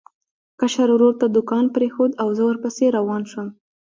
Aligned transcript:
کشر 0.59 0.89
ورور 0.93 1.13
ته 1.21 1.25
دوکان 1.35 1.63
پرېښود 1.75 2.11
او 2.21 2.27
زه 2.37 2.43
ورپسې 2.45 2.85
روان 2.97 3.21
شوم. 3.31 3.47